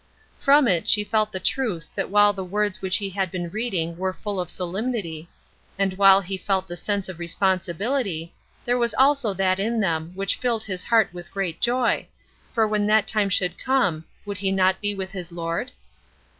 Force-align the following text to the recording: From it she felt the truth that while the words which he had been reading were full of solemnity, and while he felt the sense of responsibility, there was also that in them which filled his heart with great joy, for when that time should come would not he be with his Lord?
From 0.39 0.67
it 0.67 0.89
she 0.89 1.03
felt 1.03 1.31
the 1.31 1.39
truth 1.39 1.91
that 1.93 2.09
while 2.09 2.33
the 2.33 2.43
words 2.43 2.81
which 2.81 2.97
he 2.97 3.11
had 3.11 3.29
been 3.29 3.51
reading 3.51 3.97
were 3.97 4.13
full 4.13 4.39
of 4.39 4.49
solemnity, 4.49 5.29
and 5.77 5.93
while 5.95 6.21
he 6.21 6.39
felt 6.39 6.67
the 6.67 6.75
sense 6.75 7.07
of 7.07 7.19
responsibility, 7.19 8.33
there 8.65 8.79
was 8.79 8.95
also 8.95 9.31
that 9.35 9.59
in 9.59 9.79
them 9.79 10.11
which 10.15 10.37
filled 10.37 10.63
his 10.63 10.85
heart 10.85 11.13
with 11.13 11.29
great 11.29 11.61
joy, 11.61 12.07
for 12.51 12.67
when 12.67 12.87
that 12.87 13.05
time 13.05 13.29
should 13.29 13.59
come 13.59 14.03
would 14.25 14.41
not 14.41 14.77
he 14.81 14.89
be 14.89 14.95
with 14.95 15.11
his 15.11 15.31
Lord? 15.31 15.69